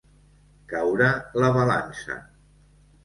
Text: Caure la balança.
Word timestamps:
Caure 0.71 1.09
la 1.43 1.51
balança. 1.59 2.19